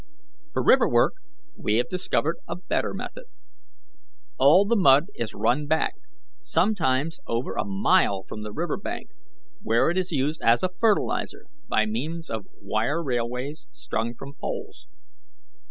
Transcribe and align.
For 0.53 0.63
river 0.63 0.89
work 0.89 1.13
we 1.55 1.75
have 1.77 1.87
discovered 1.87 2.37
a 2.47 2.55
better 2.55 2.91
method. 2.91 3.25
All 4.39 4.65
the 4.65 4.75
mud 4.75 5.09
is 5.13 5.35
run 5.35 5.67
back, 5.67 5.93
sometimes 6.39 7.19
over 7.27 7.53
a 7.53 7.65
mile 7.65 8.23
from 8.27 8.41
the 8.41 8.51
river 8.51 8.77
bank, 8.77 9.11
where 9.61 9.91
it 9.91 9.99
is 9.99 10.11
used 10.11 10.41
as 10.41 10.63
a 10.63 10.69
fertilizer, 10.79 11.45
by 11.67 11.85
means 11.85 12.31
of 12.31 12.47
wire 12.59 13.03
railways 13.03 13.67
strung 13.71 14.15
from 14.15 14.33
poles. 14.41 14.87